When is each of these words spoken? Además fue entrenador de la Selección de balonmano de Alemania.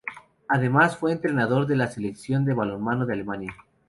Además 0.47 0.97
fue 0.97 1.11
entrenador 1.11 1.67
de 1.67 1.75
la 1.75 1.85
Selección 1.85 2.43
de 2.43 2.55
balonmano 2.55 3.05
de 3.05 3.13
Alemania. 3.13 3.55